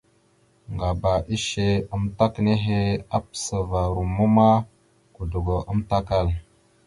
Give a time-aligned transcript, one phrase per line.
[0.73, 2.79] Ŋgaba ishe amətak nehe,
[3.15, 4.49] apasəva romma ma,
[5.15, 6.27] godogo amatəkal.